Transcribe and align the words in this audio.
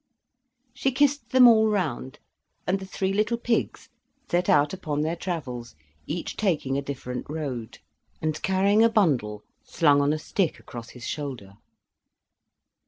She 0.73 0.91
kissed 0.91 1.29
them 1.29 1.47
all 1.47 1.67
round, 1.67 2.17
and 2.65 2.79
the 2.79 2.87
three 2.87 3.13
little 3.13 3.37
pigs 3.37 3.87
set 4.31 4.49
out 4.49 4.73
upon 4.73 5.01
their 5.01 5.15
travels, 5.15 5.75
each 6.07 6.35
taking 6.35 6.75
a 6.75 6.81
different 6.81 7.29
road, 7.29 7.77
and 8.19 8.41
carrying 8.41 8.83
a 8.83 8.89
bundle 8.89 9.43
slung 9.63 10.01
on 10.01 10.11
a 10.11 10.17
stick 10.17 10.57
across 10.59 10.89
his 10.89 11.05
shoulder. 11.07 11.53